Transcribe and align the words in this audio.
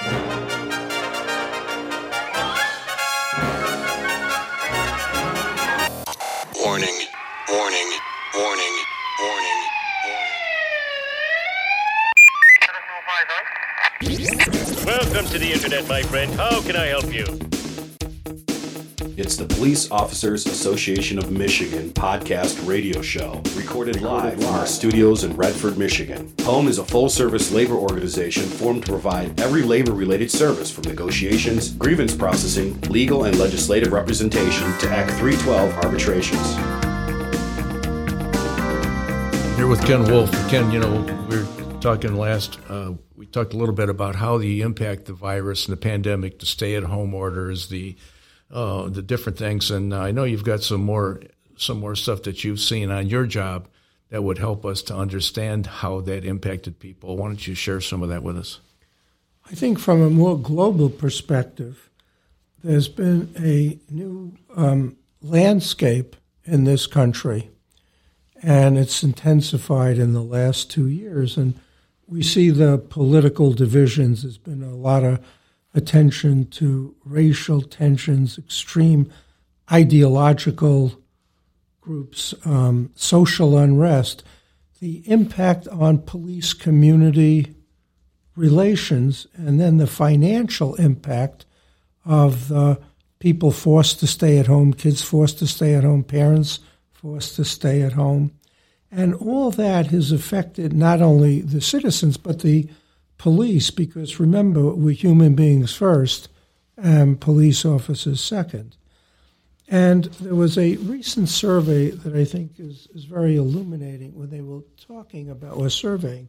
Warning, 0.00 0.14
warning, 7.48 7.90
warning, 8.36 8.74
warning, 9.18 9.60
Welcome 14.86 15.26
to 15.26 15.38
the 15.38 15.50
internet, 15.52 15.88
my 15.88 16.02
friend. 16.02 16.32
How 16.34 16.62
can 16.62 16.76
I 16.76 16.86
help 16.86 17.12
you? 17.12 17.57
It's 19.18 19.34
the 19.34 19.46
Police 19.46 19.90
Officers 19.90 20.46
Association 20.46 21.18
of 21.18 21.32
Michigan 21.32 21.90
podcast 21.90 22.64
radio 22.68 23.02
show, 23.02 23.42
recorded 23.56 24.00
live 24.00 24.34
from 24.34 24.54
our 24.54 24.64
studios 24.64 25.24
in 25.24 25.34
Redford, 25.34 25.76
Michigan. 25.76 26.28
POAM 26.36 26.68
is 26.68 26.78
a 26.78 26.84
full 26.84 27.08
service 27.08 27.50
labor 27.50 27.74
organization 27.74 28.44
formed 28.44 28.86
to 28.86 28.92
provide 28.92 29.40
every 29.40 29.62
labor 29.62 29.90
related 29.90 30.30
service 30.30 30.70
from 30.70 30.84
negotiations, 30.84 31.72
grievance 31.72 32.14
processing, 32.14 32.80
legal 32.82 33.24
and 33.24 33.36
legislative 33.40 33.92
representation 33.92 34.78
to 34.78 34.88
Act 34.88 35.10
312 35.18 35.74
arbitrations. 35.78 36.54
Here 39.56 39.66
with 39.66 39.84
Ken 39.84 40.04
Wolf. 40.04 40.30
Ken, 40.48 40.70
you 40.70 40.78
know, 40.78 41.00
we 41.28 41.38
were 41.38 41.80
talking 41.80 42.14
last, 42.14 42.60
uh, 42.68 42.92
we 43.16 43.26
talked 43.26 43.52
a 43.52 43.56
little 43.56 43.74
bit 43.74 43.88
about 43.88 44.14
how 44.14 44.38
the 44.38 44.60
impact 44.60 45.06
the 45.06 45.12
virus 45.12 45.66
and 45.66 45.72
the 45.72 45.80
pandemic, 45.80 46.38
the 46.38 46.46
stay 46.46 46.76
at 46.76 46.84
home 46.84 47.14
orders, 47.14 47.68
the 47.68 47.96
uh, 48.50 48.88
the 48.88 49.02
different 49.02 49.38
things. 49.38 49.70
And 49.70 49.94
I 49.94 50.10
know 50.10 50.24
you've 50.24 50.44
got 50.44 50.62
some 50.62 50.82
more 50.84 51.20
some 51.56 51.80
more 51.80 51.96
stuff 51.96 52.22
that 52.22 52.44
you've 52.44 52.60
seen 52.60 52.90
on 52.90 53.08
your 53.08 53.26
job 53.26 53.66
that 54.10 54.22
would 54.22 54.38
help 54.38 54.64
us 54.64 54.80
to 54.82 54.94
understand 54.94 55.66
how 55.66 56.00
that 56.02 56.24
impacted 56.24 56.78
people. 56.78 57.16
Why 57.16 57.26
don't 57.26 57.46
you 57.46 57.54
share 57.54 57.80
some 57.80 58.02
of 58.02 58.08
that 58.10 58.22
with 58.22 58.38
us? 58.38 58.60
I 59.50 59.54
think 59.54 59.78
from 59.78 60.00
a 60.00 60.10
more 60.10 60.38
global 60.38 60.88
perspective, 60.88 61.90
there's 62.62 62.88
been 62.88 63.32
a 63.38 63.78
new 63.92 64.36
um, 64.54 64.96
landscape 65.22 66.16
in 66.44 66.64
this 66.64 66.86
country, 66.86 67.50
and 68.42 68.78
it's 68.78 69.02
intensified 69.02 69.98
in 69.98 70.12
the 70.12 70.22
last 70.22 70.70
two 70.70 70.86
years. 70.86 71.36
And 71.36 71.58
we 72.06 72.22
see 72.22 72.50
the 72.50 72.78
political 72.78 73.52
divisions. 73.52 74.22
There's 74.22 74.38
been 74.38 74.62
a 74.62 74.74
lot 74.74 75.04
of 75.04 75.24
attention 75.74 76.46
to 76.46 76.94
racial 77.04 77.62
tensions, 77.62 78.38
extreme 78.38 79.10
ideological 79.70 81.00
groups, 81.80 82.34
um, 82.44 82.90
social 82.94 83.56
unrest, 83.56 84.22
the 84.80 85.02
impact 85.10 85.66
on 85.68 85.98
police 85.98 86.52
community 86.52 87.54
relations, 88.36 89.26
and 89.34 89.60
then 89.60 89.78
the 89.78 89.86
financial 89.86 90.74
impact 90.76 91.44
of 92.04 92.48
the 92.48 92.78
people 93.18 93.50
forced 93.50 94.00
to 94.00 94.06
stay 94.06 94.38
at 94.38 94.46
home, 94.46 94.72
kids 94.72 95.02
forced 95.02 95.38
to 95.38 95.46
stay 95.46 95.74
at 95.74 95.84
home, 95.84 96.04
parents 96.04 96.60
forced 96.92 97.36
to 97.36 97.44
stay 97.44 97.82
at 97.82 97.92
home. 97.92 98.32
And 98.90 99.14
all 99.14 99.50
that 99.52 99.88
has 99.88 100.12
affected 100.12 100.72
not 100.72 101.02
only 101.02 101.42
the 101.42 101.60
citizens, 101.60 102.16
but 102.16 102.40
the 102.40 102.68
police, 103.18 103.70
because 103.70 104.18
remember, 104.20 104.72
we're 104.72 104.94
human 104.94 105.34
beings 105.34 105.74
first 105.74 106.28
and 106.76 107.20
police 107.20 107.64
officers 107.64 108.20
second. 108.20 108.76
And 109.70 110.04
there 110.04 110.34
was 110.34 110.56
a 110.56 110.76
recent 110.76 111.28
survey 111.28 111.90
that 111.90 112.14
I 112.14 112.24
think 112.24 112.52
is, 112.58 112.88
is 112.94 113.04
very 113.04 113.36
illuminating 113.36 114.14
when 114.14 114.30
they 114.30 114.40
were 114.40 114.62
talking 114.86 115.28
about 115.28 115.56
or 115.56 115.68
surveying 115.68 116.28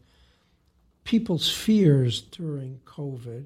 people's 1.05 1.49
fears 1.49 2.21
during 2.21 2.81
COVID. 2.85 3.45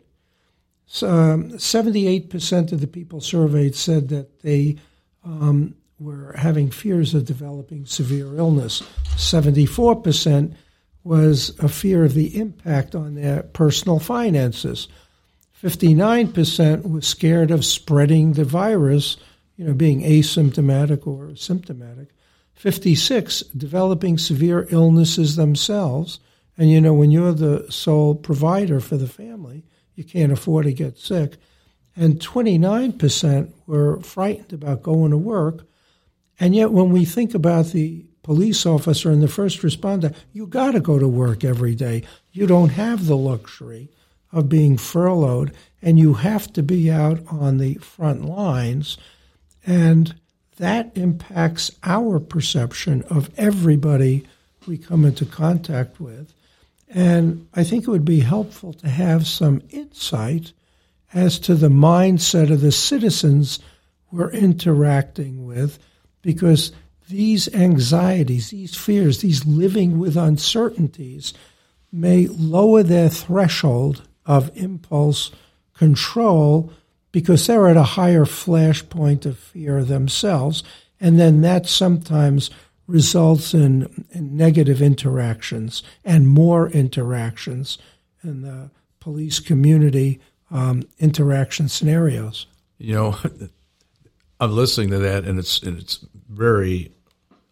So, 0.86 1.10
um, 1.10 1.52
78% 1.52 2.72
of 2.72 2.82
the 2.82 2.88
people 2.88 3.22
surveyed 3.22 3.76
said 3.76 4.10
that 4.10 4.42
they 4.42 4.78
um, 5.24 5.76
were 6.00 6.34
having 6.38 6.72
fears 6.72 7.14
of 7.14 7.26
developing 7.26 7.86
severe 7.86 8.36
illness. 8.36 8.82
74% 9.16 10.56
was 11.04 11.58
a 11.60 11.68
fear 11.68 12.06
of 12.06 12.14
the 12.14 12.40
impact 12.40 12.96
on 12.96 13.16
their 13.16 13.44
personal 13.44 14.00
finances. 14.00 14.88
59% 15.62 16.90
was 16.90 17.08
scared 17.08 17.52
of 17.52 17.66
spreading 17.66 18.34
the 18.34 18.44
virus, 18.44 19.18
you 19.56 19.66
know, 19.66 19.74
being 19.74 20.02
asymptomatic 20.02 21.08
or 21.08 21.36
symptomatic. 21.36 22.10
56 22.54 23.42
developing 23.58 24.18
severe 24.18 24.68
illnesses 24.70 25.36
themselves. 25.36 26.20
And 26.58 26.70
you 26.70 26.80
know, 26.80 26.94
when 26.94 27.12
you're 27.12 27.34
the 27.34 27.66
sole 27.70 28.16
provider 28.16 28.80
for 28.80 28.98
the 28.98 29.08
family, 29.08 29.64
you 29.96 30.04
can't 30.04 30.32
afford 30.32 30.66
to 30.66 30.74
get 30.74 30.98
sick. 30.98 31.38
And 31.96 32.20
29% 32.20 33.52
were 33.68 34.00
frightened 34.02 34.54
about 34.54 34.84
going 34.84 35.12
to 35.12 35.18
work. 35.18 35.66
And 36.40 36.56
yet, 36.56 36.72
when 36.72 36.92
we 36.92 37.06
think 37.06 37.36
about 37.36 37.68
the 37.68 38.06
police 38.24 38.66
officer 38.66 39.12
and 39.12 39.22
the 39.22 39.28
first 39.28 39.62
responder, 39.62 40.16
you 40.32 40.48
got 40.48 40.72
to 40.72 40.80
go 40.80 40.98
to 40.98 41.08
work 41.08 41.44
every 41.44 41.76
day. 41.76 42.04
You 42.32 42.48
don't 42.48 42.70
have 42.70 43.06
the 43.06 43.18
luxury 43.18 43.90
of 44.32 44.50
being 44.50 44.78
furloughed, 44.78 45.54
and 45.82 46.00
you 46.00 46.16
have 46.16 46.52
to 46.54 46.64
be 46.64 46.90
out 46.90 47.20
on 47.28 47.58
the 47.58 47.76
front 47.76 48.26
lines. 48.26 48.98
And 49.66 50.16
that 50.58 50.92
impacts 50.96 51.72
our 51.84 52.20
perception 52.20 53.04
of 53.04 53.30
everybody 53.38 54.26
we 54.66 54.78
come 54.78 55.06
into 55.06 55.26
contact 55.26 56.00
with. 56.00 56.34
And 56.90 57.48
I 57.54 57.64
think 57.64 57.84
it 57.84 57.92
would 57.92 58.06
be 58.06 58.22
helpful 58.22 58.74
to 58.74 58.88
have 58.88 59.28
some 59.28 59.62
insight 59.70 60.54
as 61.14 61.38
to 61.40 61.56
the 61.56 61.70
mindset 61.70 62.52
of 62.52 62.62
the 62.62 62.72
citizens 62.72 63.60
we're 64.12 64.32
interacting 64.32 65.46
with, 65.46 65.80
because 66.22 66.72
these 67.14 67.54
anxieties, 67.54 68.50
these 68.50 68.76
fears, 68.76 69.22
these 69.22 69.46
living 69.46 70.00
with 70.00 70.18
uncertainties 70.18 71.34
may 71.92 72.28
lower 72.28 72.82
their 72.84 73.10
threshold 73.10 74.02
of 74.26 74.50
impulse 74.56 75.32
control 75.76 76.72
because 77.12 77.46
they're 77.46 77.68
at 77.68 77.78
a 77.78 77.84
higher 77.84 78.26
flashpoint 78.26 79.26
of 79.26 79.38
fear 79.38 79.84
themselves. 79.84 80.64
And 81.00 81.20
then 81.20 81.42
that 81.42 81.68
sometimes 81.68 82.50
results 82.88 83.54
in, 83.54 84.06
in 84.12 84.36
negative 84.36 84.82
interactions 84.82 85.84
and 86.04 86.28
more 86.28 86.70
interactions 86.70 87.78
in 88.24 88.42
the 88.42 88.72
police 89.00 89.40
community 89.40 90.20
um, 90.50 90.84
interaction 91.00 91.70
scenarios. 91.70 92.48
You 92.78 92.96
know, 92.96 93.18
I'm 94.40 94.52
listening 94.52 94.90
to 94.90 95.00
that, 95.00 95.26
and 95.26 95.40
it's 95.40 95.62
and 95.62 95.80
it's 95.80 96.06
very, 96.30 96.92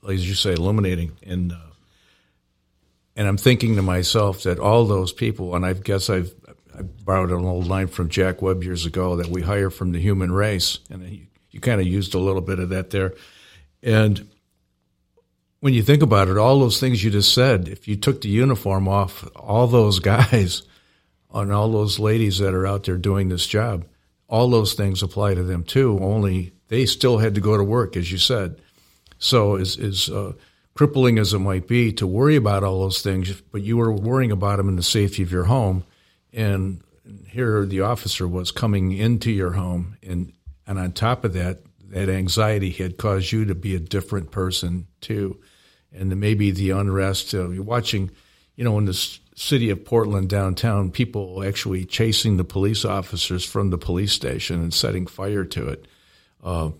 as 0.10 0.28
you 0.28 0.36
say, 0.36 0.54
illuminating. 0.54 1.18
And 1.24 1.52
uh, 1.52 1.58
and 3.16 3.28
I'm 3.28 3.38
thinking 3.38 3.76
to 3.76 3.82
myself 3.82 4.44
that 4.44 4.60
all 4.60 4.86
those 4.86 5.12
people, 5.12 5.56
and 5.56 5.66
I 5.66 5.74
guess 5.74 6.10
I've 6.10 6.34
I 6.78 6.84
borrowed 6.84 7.32
an 7.32 7.46
old 7.46 7.68
line 7.68 7.88
from 7.88 8.10
Jack 8.10 8.42
Webb 8.42 8.64
years 8.64 8.86
ago 8.86 9.18
that 9.18 9.28
we 9.28 9.42
hire 9.42 9.70
from 9.70 9.92
the 9.92 10.00
human 10.00 10.32
race, 10.32 10.80
and 10.90 11.08
you, 11.08 11.28
you 11.52 11.60
kind 11.60 11.82
of 11.82 11.88
used 11.88 12.14
a 12.16 12.20
little 12.20 12.42
bit 12.42 12.60
of 12.60 12.70
that 12.70 12.90
there. 12.92 13.14
And 13.84 14.30
when 15.60 15.74
you 15.74 15.84
think 15.84 16.02
about 16.02 16.28
it, 16.28 16.38
all 16.38 16.60
those 16.60 16.80
things 16.80 17.04
you 17.04 17.12
just 17.12 17.34
said, 17.34 17.68
if 17.68 17.88
you 17.88 17.96
took 17.96 18.22
the 18.22 18.30
uniform 18.30 18.88
off, 18.88 19.28
all 19.36 19.68
those 19.68 20.00
guys 20.14 20.64
and 21.34 21.52
all 21.52 21.72
those 21.72 22.00
ladies 22.00 22.40
that 22.40 22.54
are 22.54 22.68
out 22.68 22.86
there 22.86 22.98
doing 22.98 23.30
this 23.30 23.48
job, 23.48 23.86
all 24.28 24.50
those 24.50 24.74
things 24.74 25.04
apply 25.04 25.36
to 25.36 25.44
them 25.44 25.64
too. 25.64 26.00
Only 26.02 26.54
they 26.70 26.86
still 26.86 27.18
had 27.18 27.36
to 27.36 27.42
go 27.42 27.58
to 27.58 27.64
work, 27.64 27.98
as 27.98 28.12
you 28.12 28.18
said. 28.18 28.62
So, 29.22 29.56
as, 29.56 30.10
uh, 30.10 30.34
crippling 30.74 31.20
as 31.20 31.32
it 31.32 31.40
might 31.40 31.68
be 31.68 31.94
to 31.94 32.08
worry 32.08 32.36
about 32.36 32.64
all 32.64 32.82
those 32.82 33.04
things, 33.04 33.40
but 33.52 33.62
you 33.62 33.78
were 33.78 33.92
worrying 33.92 34.32
about 34.32 34.58
them 34.58 34.68
in 34.68 34.78
the 34.78 34.84
safety 34.84 35.22
of 35.22 35.32
your 35.32 35.44
home. 35.44 35.84
And 36.34 36.82
here 37.28 37.66
the 37.66 37.82
officer 37.82 38.28
was 38.28 38.52
coming 38.52 38.92
into 38.92 39.32
your 39.32 39.52
home, 39.52 39.98
and, 40.02 40.34
and 40.66 40.80
on 40.80 40.92
top 40.94 41.24
of 41.24 41.34
that, 41.34 41.60
that 41.90 42.10
anxiety 42.10 42.72
had 42.72 42.98
caused 42.98 43.32
you 43.32 43.46
to 43.46 43.54
be 43.54 43.76
a 43.76 43.80
different 43.80 44.32
person 44.32 44.88
too. 45.02 45.40
And 45.94 46.20
maybe 46.20 46.50
the 46.50 46.72
unrest, 46.72 47.34
uh, 47.36 47.50
you're 47.50 47.64
watching, 47.64 48.10
you 48.56 48.64
know, 48.64 48.78
in 48.80 48.86
the 48.86 48.94
city 49.36 49.70
of 49.70 49.86
Portland 49.86 50.30
downtown, 50.30 50.90
people 50.90 51.44
actually 51.44 51.86
chasing 51.86 52.38
the 52.38 52.44
police 52.44 52.86
officers 52.86 53.46
from 53.46 53.70
the 53.70 53.78
police 53.78 54.14
station 54.14 54.62
and 54.62 54.74
setting 54.74 55.06
fire 55.06 55.44
to 55.46 55.68
it. 55.68 55.86
Uh, 56.44 56.72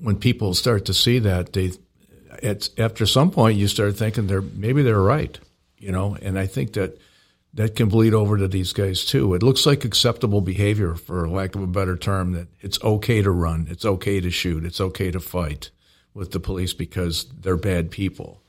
when 0.00 0.16
people 0.16 0.54
start 0.54 0.84
to 0.86 0.94
see 0.94 1.18
that, 1.20 1.52
they 1.52 1.72
after 2.78 3.06
some 3.06 3.30
point 3.30 3.58
you 3.58 3.66
start 3.66 3.96
thinking 3.96 4.26
they're 4.26 4.40
maybe 4.40 4.82
they're 4.82 5.00
right, 5.00 5.38
you 5.78 5.90
know. 5.90 6.16
And 6.20 6.38
I 6.38 6.46
think 6.46 6.74
that 6.74 6.98
that 7.54 7.74
can 7.74 7.88
bleed 7.88 8.14
over 8.14 8.36
to 8.38 8.48
these 8.48 8.72
guys 8.72 9.04
too. 9.04 9.34
It 9.34 9.42
looks 9.42 9.66
like 9.66 9.84
acceptable 9.84 10.40
behavior, 10.40 10.94
for 10.94 11.28
lack 11.28 11.54
of 11.54 11.62
a 11.62 11.66
better 11.66 11.96
term, 11.96 12.32
that 12.32 12.48
it's 12.60 12.82
okay 12.82 13.22
to 13.22 13.30
run, 13.30 13.66
it's 13.70 13.84
okay 13.84 14.20
to 14.20 14.30
shoot, 14.30 14.64
it's 14.64 14.80
okay 14.80 15.10
to 15.10 15.20
fight 15.20 15.70
with 16.14 16.30
the 16.30 16.40
police 16.40 16.74
because 16.74 17.24
they're 17.40 17.56
bad 17.56 17.90
people. 17.90 18.42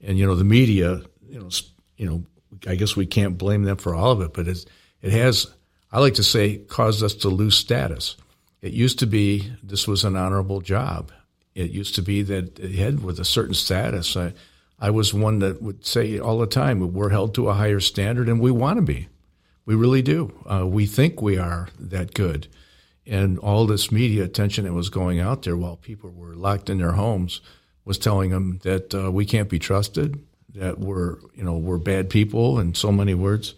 And 0.00 0.18
you 0.18 0.26
know 0.26 0.34
the 0.34 0.44
media, 0.44 1.02
you 1.28 1.38
know, 1.38 1.50
you 1.96 2.08
know, 2.08 2.24
I 2.66 2.74
guess 2.74 2.96
we 2.96 3.06
can't 3.06 3.38
blame 3.38 3.64
them 3.64 3.76
for 3.76 3.94
all 3.94 4.10
of 4.10 4.20
it, 4.20 4.32
but 4.32 4.48
it 4.48 5.12
has 5.12 5.46
I 5.90 6.00
like 6.00 6.14
to 6.14 6.24
say, 6.24 6.58
caused 6.58 7.02
us 7.02 7.14
to 7.14 7.28
lose 7.28 7.56
status. 7.56 8.16
It 8.60 8.72
used 8.72 8.98
to 9.00 9.06
be 9.06 9.52
this 9.62 9.86
was 9.86 10.04
an 10.04 10.16
honorable 10.16 10.60
job. 10.60 11.12
It 11.54 11.70
used 11.70 11.94
to 11.96 12.02
be 12.02 12.22
that 12.22 12.58
it 12.58 12.74
had 12.74 13.02
with 13.02 13.18
a 13.18 13.24
certain 13.24 13.54
status. 13.54 14.16
I, 14.16 14.32
I 14.78 14.90
was 14.90 15.12
one 15.12 15.40
that 15.40 15.60
would 15.62 15.84
say 15.84 16.18
all 16.18 16.38
the 16.38 16.46
time, 16.46 16.92
we're 16.92 17.08
held 17.08 17.34
to 17.34 17.48
a 17.48 17.54
higher 17.54 17.80
standard, 17.80 18.28
and 18.28 18.40
we 18.40 18.50
want 18.50 18.78
to 18.78 18.82
be. 18.82 19.08
We 19.64 19.74
really 19.74 20.02
do. 20.02 20.32
Uh, 20.50 20.66
we 20.66 20.86
think 20.86 21.20
we 21.20 21.36
are 21.36 21.68
that 21.78 22.14
good. 22.14 22.46
And 23.06 23.38
all 23.38 23.66
this 23.66 23.90
media 23.90 24.24
attention 24.24 24.64
that 24.64 24.72
was 24.72 24.88
going 24.88 25.18
out 25.18 25.42
there 25.42 25.56
while 25.56 25.76
people 25.76 26.10
were 26.10 26.34
locked 26.34 26.70
in 26.70 26.78
their 26.78 26.92
homes 26.92 27.40
was 27.84 27.98
telling 27.98 28.30
them 28.30 28.60
that 28.64 28.94
uh, 28.94 29.10
we 29.10 29.24
can't 29.24 29.48
be 29.48 29.58
trusted, 29.58 30.22
that 30.54 30.78
we're, 30.78 31.16
you 31.34 31.42
know, 31.42 31.56
we're 31.56 31.78
bad 31.78 32.10
people 32.10 32.60
in 32.60 32.74
so 32.74 32.92
many 32.92 33.14
words. 33.14 33.54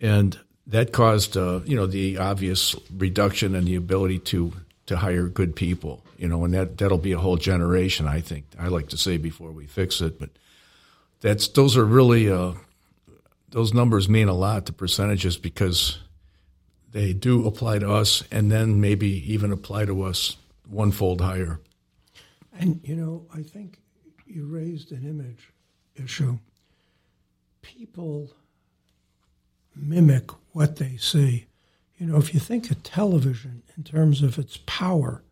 And 0.00 0.38
that 0.66 0.92
caused, 0.92 1.36
uh, 1.36 1.60
you 1.64 1.76
know, 1.76 1.86
the 1.86 2.18
obvious 2.18 2.74
reduction 2.96 3.54
in 3.54 3.64
the 3.64 3.76
ability 3.76 4.18
to, 4.18 4.52
to 4.86 4.96
hire 4.96 5.28
good 5.28 5.54
people 5.56 6.04
you 6.18 6.28
know, 6.28 6.44
and 6.44 6.54
that 6.54 6.78
that'll 6.78 6.98
be 6.98 7.12
a 7.12 7.18
whole 7.18 7.36
generation. 7.36 8.06
I 8.06 8.20
think 8.20 8.46
I 8.58 8.68
like 8.68 8.88
to 8.88 8.96
say 8.96 9.16
before 9.16 9.52
we 9.52 9.66
fix 9.66 10.00
it, 10.00 10.18
but 10.18 10.30
that's 11.20 11.48
those 11.48 11.76
are 11.76 11.84
really 11.84 12.30
uh, 12.30 12.52
those 13.50 13.74
numbers 13.74 14.08
mean 14.08 14.28
a 14.28 14.34
lot. 14.34 14.66
The 14.66 14.72
percentages 14.72 15.36
because 15.36 15.98
they 16.92 17.12
do 17.12 17.46
apply 17.46 17.80
to 17.80 17.92
us, 17.92 18.22
and 18.30 18.50
then 18.50 18.80
maybe 18.80 19.08
even 19.32 19.52
apply 19.52 19.86
to 19.86 20.02
us 20.02 20.36
one 20.68 20.92
fold 20.92 21.20
higher. 21.20 21.60
And 22.58 22.80
you 22.84 22.96
know, 22.96 23.26
I 23.34 23.42
think 23.42 23.80
you 24.26 24.46
raised 24.46 24.92
an 24.92 25.04
image 25.04 25.52
issue. 25.96 26.38
People 27.62 28.30
mimic 29.76 30.30
what 30.52 30.76
they 30.76 30.96
see. 30.96 31.46
You 31.98 32.06
know, 32.06 32.16
if 32.16 32.34
you 32.34 32.40
think 32.40 32.70
of 32.70 32.82
television 32.82 33.62
in 33.76 33.84
terms 33.84 34.22
of 34.22 34.38
its 34.38 34.58
power, 34.66 35.22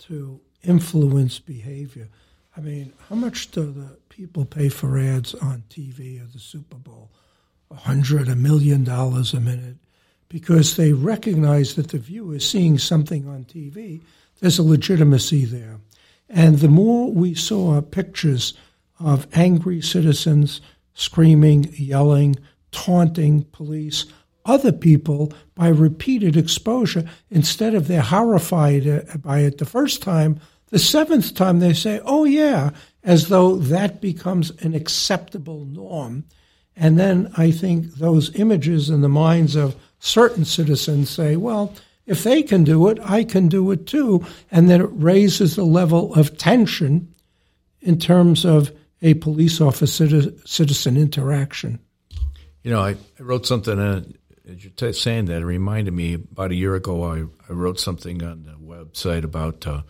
to 0.00 0.40
influence 0.62 1.38
behavior. 1.38 2.08
I 2.56 2.60
mean, 2.60 2.92
how 3.08 3.14
much 3.14 3.50
do 3.50 3.70
the 3.70 3.96
people 4.08 4.44
pay 4.44 4.68
for 4.68 4.98
ads 4.98 5.34
on 5.34 5.64
TV 5.70 6.20
or 6.20 6.26
the 6.26 6.38
Super 6.38 6.76
Bowl? 6.76 7.10
A 7.70 7.76
hundred, 7.76 8.28
a 8.28 8.34
million 8.34 8.82
dollars 8.82 9.32
a 9.32 9.40
minute, 9.40 9.76
because 10.28 10.76
they 10.76 10.92
recognize 10.92 11.74
that 11.74 11.88
the 11.88 11.98
viewer 11.98 12.36
is 12.36 12.48
seeing 12.48 12.78
something 12.78 13.28
on 13.28 13.44
TV. 13.44 14.02
There's 14.40 14.58
a 14.58 14.64
legitimacy 14.64 15.44
there. 15.44 15.78
And 16.28 16.58
the 16.58 16.68
more 16.68 17.12
we 17.12 17.34
saw 17.34 17.80
pictures 17.80 18.54
of 18.98 19.28
angry 19.34 19.80
citizens 19.80 20.60
screaming, 20.94 21.72
yelling, 21.74 22.36
taunting 22.72 23.44
police, 23.52 24.06
other 24.44 24.72
people 24.72 25.32
by 25.54 25.68
repeated 25.68 26.36
exposure. 26.36 27.04
Instead 27.30 27.74
of 27.74 27.88
they're 27.88 28.00
horrified 28.00 29.22
by 29.22 29.40
it 29.40 29.58
the 29.58 29.64
first 29.64 30.02
time, 30.02 30.40
the 30.70 30.78
seventh 30.78 31.34
time 31.34 31.58
they 31.58 31.72
say, 31.72 32.00
oh, 32.04 32.24
yeah, 32.24 32.70
as 33.02 33.28
though 33.28 33.56
that 33.56 34.00
becomes 34.00 34.50
an 34.62 34.74
acceptable 34.74 35.64
norm. 35.64 36.24
And 36.76 36.98
then 36.98 37.32
I 37.36 37.50
think 37.50 37.94
those 37.94 38.34
images 38.36 38.88
in 38.88 39.00
the 39.00 39.08
minds 39.08 39.56
of 39.56 39.76
certain 39.98 40.44
citizens 40.44 41.10
say, 41.10 41.36
well, 41.36 41.74
if 42.06 42.24
they 42.24 42.42
can 42.42 42.64
do 42.64 42.88
it, 42.88 42.98
I 43.02 43.24
can 43.24 43.48
do 43.48 43.70
it 43.70 43.86
too. 43.86 44.24
And 44.50 44.68
then 44.68 44.80
it 44.80 44.90
raises 44.92 45.56
the 45.56 45.64
level 45.64 46.14
of 46.14 46.38
tension 46.38 47.14
in 47.80 47.98
terms 47.98 48.44
of 48.44 48.72
a 49.02 49.14
police 49.14 49.60
officer 49.60 50.32
citizen 50.46 50.96
interaction. 50.96 51.78
You 52.62 52.70
know, 52.72 52.80
I, 52.80 52.90
I 52.90 53.22
wrote 53.22 53.46
something 53.46 53.78
in 53.78 54.14
as 54.50 54.64
you're 54.64 54.72
t- 54.72 54.92
saying 54.92 55.26
that, 55.26 55.42
it 55.42 55.46
reminded 55.46 55.94
me 55.94 56.14
about 56.14 56.50
a 56.50 56.54
year 56.54 56.74
ago, 56.74 57.04
I, 57.04 57.24
I 57.48 57.52
wrote 57.52 57.78
something 57.78 58.22
on 58.22 58.44
the 58.44 58.52
website 58.52 59.24
about 59.24 59.66
uh, 59.66 59.82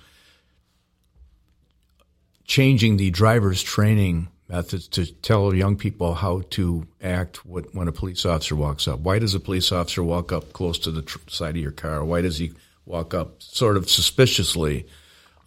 changing 2.45 2.97
the 2.97 3.11
driver's 3.11 3.63
training 3.63 4.29
methods 4.49 4.89
to 4.89 5.07
tell 5.07 5.55
young 5.55 5.77
people 5.77 6.15
how 6.15 6.43
to 6.51 6.87
act 7.01 7.47
when 7.47 7.89
a 7.89 7.93
police 7.93 8.27
officer 8.27 8.57
walks 8.57 8.89
up. 8.89 9.01
Why 9.01 9.19
does 9.19 9.35
a 9.35 9.41
police 9.41 9.71
officer 9.71 10.03
walk 10.03 10.33
up 10.33 10.53
close 10.53 10.79
to 10.81 10.91
the 10.91 11.03
tr- 11.03 11.19
side 11.29 11.57
of 11.57 11.63
your 11.63 11.71
car? 11.71 12.05
Why 12.05 12.21
does 12.21 12.39
he 12.39 12.53
walk 12.85 13.15
up 13.15 13.43
sort 13.43 13.77
of 13.77 13.89
suspiciously? 13.89 14.87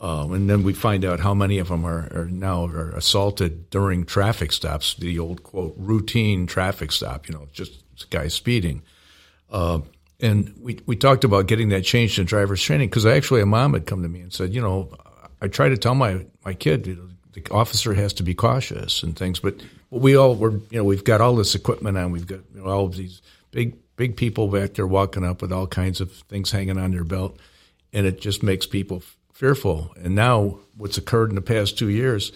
Um, 0.03 0.33
and 0.33 0.49
then 0.49 0.63
we 0.63 0.73
find 0.73 1.05
out 1.05 1.21
how 1.21 1.33
many 1.33 1.59
of 1.59 1.69
them 1.69 1.85
are, 1.85 2.09
are, 2.13 2.27
now 2.29 2.65
are 2.65 2.91
assaulted 2.91 3.69
during 3.69 4.05
traffic 4.05 4.51
stops, 4.51 4.95
the 4.95 5.17
old 5.17 5.43
quote 5.43 5.75
routine 5.77 6.45
traffic 6.45 6.91
stop. 6.91 7.29
You 7.29 7.35
know, 7.35 7.47
just 7.53 7.83
guy 8.09 8.27
speeding. 8.27 8.81
Uh, 9.49 9.79
and 10.19 10.53
we, 10.59 10.79
we 10.85 10.97
talked 10.97 11.23
about 11.23 11.47
getting 11.47 11.69
that 11.69 11.83
changed 11.83 12.19
in 12.19 12.25
driver's 12.25 12.61
training 12.61 12.89
because 12.89 13.05
actually 13.05 13.41
a 13.41 13.45
mom 13.45 13.73
had 13.73 13.85
come 13.85 14.03
to 14.03 14.09
me 14.09 14.19
and 14.19 14.33
said, 14.33 14.53
you 14.53 14.61
know, 14.61 14.89
I 15.41 15.47
try 15.47 15.69
to 15.69 15.77
tell 15.77 15.95
my, 15.95 16.25
my 16.43 16.53
kid, 16.53 16.87
you 16.87 16.95
know, 16.95 17.09
the 17.33 17.43
officer 17.51 17.93
has 17.93 18.13
to 18.13 18.23
be 18.23 18.33
cautious 18.33 19.03
and 19.03 19.17
things, 19.17 19.39
but, 19.39 19.57
but 19.89 20.01
we 20.01 20.15
all 20.15 20.35
were, 20.35 20.51
you 20.51 20.77
know, 20.77 20.83
we've 20.83 21.03
got 21.03 21.21
all 21.21 21.35
this 21.35 21.55
equipment 21.55 21.97
on, 21.97 22.11
we've 22.11 22.27
got 22.27 22.41
you 22.53 22.61
know, 22.61 22.65
all 22.65 22.85
of 22.85 22.95
these 22.95 23.21
big, 23.51 23.75
big 23.95 24.15
people 24.15 24.47
back 24.47 24.73
there 24.73 24.87
walking 24.87 25.25
up 25.25 25.41
with 25.41 25.51
all 25.51 25.67
kinds 25.67 25.99
of 25.99 26.11
things 26.11 26.51
hanging 26.51 26.77
on 26.77 26.91
their 26.91 27.03
belt. 27.03 27.37
And 27.91 28.05
it 28.05 28.21
just 28.21 28.43
makes 28.43 28.65
people 28.65 29.03
fearful. 29.43 29.93
And 30.01 30.15
now 30.15 30.59
what's 30.77 30.97
occurred 30.97 31.29
in 31.29 31.35
the 31.35 31.41
past 31.41 31.77
two 31.77 31.89
years 31.89 32.31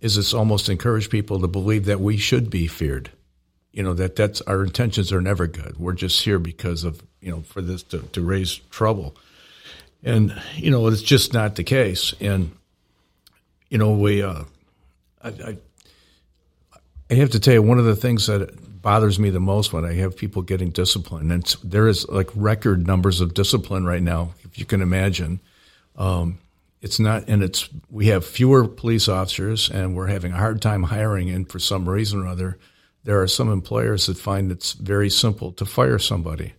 is 0.00 0.18
it's 0.18 0.34
almost 0.34 0.68
encouraged 0.68 1.10
people 1.10 1.40
to 1.40 1.46
believe 1.46 1.86
that 1.86 2.00
we 2.00 2.16
should 2.16 2.50
be 2.50 2.66
feared 2.66 3.10
you 3.72 3.82
know 3.82 3.94
that 3.94 4.16
that's 4.16 4.40
our 4.42 4.62
intentions 4.62 5.12
are 5.12 5.20
never 5.20 5.46
good. 5.46 5.78
We're 5.78 5.94
just 5.94 6.22
here 6.22 6.38
because 6.38 6.84
of 6.84 7.02
you 7.20 7.30
know 7.30 7.40
for 7.40 7.62
this 7.62 7.82
to, 7.84 8.00
to 8.00 8.20
raise 8.20 8.56
trouble, 8.70 9.16
and 10.04 10.40
you 10.56 10.70
know 10.70 10.86
it's 10.88 11.02
just 11.02 11.32
not 11.32 11.56
the 11.56 11.64
case. 11.64 12.14
And 12.20 12.52
you 13.70 13.78
know 13.78 13.92
we, 13.92 14.22
uh, 14.22 14.44
I, 15.22 15.28
I, 15.28 15.56
I 17.10 17.14
have 17.14 17.30
to 17.30 17.40
tell 17.40 17.54
you 17.54 17.62
one 17.62 17.78
of 17.78 17.86
the 17.86 17.96
things 17.96 18.26
that 18.26 18.82
bothers 18.82 19.18
me 19.18 19.30
the 19.30 19.40
most 19.40 19.72
when 19.72 19.84
I 19.84 19.94
have 19.94 20.16
people 20.16 20.42
getting 20.42 20.70
disciplined, 20.70 21.32
and 21.32 21.44
there 21.64 21.88
is 21.88 22.06
like 22.08 22.28
record 22.34 22.86
numbers 22.86 23.20
of 23.22 23.32
discipline 23.32 23.86
right 23.86 24.02
now, 24.02 24.34
if 24.44 24.58
you 24.58 24.66
can 24.66 24.82
imagine. 24.82 25.40
Um, 25.96 26.38
it's 26.80 26.98
not, 26.98 27.28
and 27.28 27.42
it's 27.42 27.68
we 27.90 28.06
have 28.06 28.26
fewer 28.26 28.66
police 28.66 29.08
officers, 29.08 29.70
and 29.70 29.94
we're 29.94 30.08
having 30.08 30.32
a 30.32 30.36
hard 30.36 30.60
time 30.60 30.82
hiring. 30.82 31.30
And 31.30 31.48
for 31.48 31.60
some 31.60 31.88
reason 31.88 32.22
or 32.22 32.26
other, 32.26 32.58
there 33.04 33.22
are 33.22 33.28
some 33.28 33.50
employers 33.50 34.06
that 34.06 34.18
find 34.18 34.50
it's 34.50 34.72
very 34.72 35.08
simple 35.08 35.52
to 35.52 35.64
fire 35.64 35.98
somebody. 35.98 36.54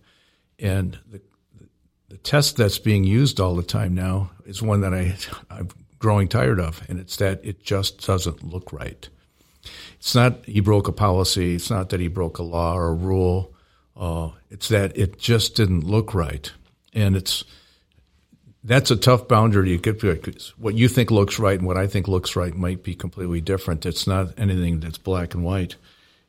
And 0.58 0.98
the, 1.10 1.20
the 2.08 2.16
test 2.18 2.56
that's 2.56 2.78
being 2.78 3.04
used 3.04 3.40
all 3.40 3.54
the 3.54 3.62
time 3.62 3.94
now 3.94 4.30
is 4.46 4.62
one 4.62 4.80
that 4.80 4.94
I, 4.94 5.16
I'm 5.50 5.68
growing 5.98 6.28
tired 6.28 6.60
of, 6.60 6.82
and 6.88 6.98
it's 6.98 7.16
that 7.16 7.44
it 7.44 7.62
just 7.62 8.06
doesn't 8.06 8.42
look 8.42 8.72
right. 8.72 9.08
It's 9.96 10.14
not 10.14 10.44
he 10.44 10.60
broke 10.60 10.88
a 10.88 10.92
policy, 10.92 11.54
it's 11.54 11.70
not 11.70 11.90
that 11.90 12.00
he 12.00 12.08
broke 12.08 12.38
a 12.38 12.42
law 12.42 12.74
or 12.74 12.88
a 12.88 12.94
rule, 12.94 13.54
uh, 13.96 14.30
it's 14.50 14.68
that 14.68 14.96
it 14.96 15.18
just 15.18 15.54
didn't 15.54 15.84
look 15.84 16.14
right. 16.14 16.52
And 16.92 17.16
it's 17.16 17.44
that's 18.64 18.90
a 18.90 18.96
tough 18.96 19.28
boundary 19.28 19.76
to 19.76 19.78
get 19.78 20.00
because 20.00 20.54
what 20.56 20.74
you 20.74 20.88
think 20.88 21.10
looks 21.10 21.38
right 21.38 21.58
and 21.58 21.66
what 21.66 21.76
I 21.76 21.86
think 21.86 22.08
looks 22.08 22.34
right 22.34 22.54
might 22.54 22.82
be 22.82 22.94
completely 22.94 23.42
different. 23.42 23.84
It's 23.84 24.06
not 24.06 24.38
anything 24.38 24.80
that's 24.80 24.96
black 24.96 25.34
and 25.34 25.44
white. 25.44 25.76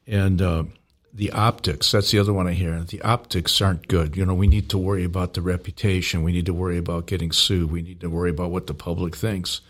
And 0.05 0.41
uh, 0.41 0.65
the 1.13 1.31
optics, 1.31 1.91
that's 1.91 2.11
the 2.11 2.19
other 2.19 2.33
one 2.33 2.45
I 2.45 2.51
hear. 2.51 2.77
The 2.81 3.01
optics 3.01 3.61
aren't 3.61 3.87
good. 3.87 4.17
You 4.17 4.25
know, 4.25 4.33
we 4.33 4.47
need 4.47 4.69
to 4.71 4.77
worry 4.77 5.05
about 5.05 5.33
the 5.33 5.41
reputation. 5.41 6.23
We 6.23 6.33
need 6.33 6.45
to 6.47 6.53
worry 6.53 6.77
about 6.77 7.07
getting 7.07 7.31
sued. 7.31 7.71
We 7.71 7.81
need 7.81 8.01
to 8.01 8.09
worry 8.09 8.31
about 8.31 8.51
what 8.51 8.67
the 8.67 8.73
public 8.73 9.15
thinks. 9.15 9.61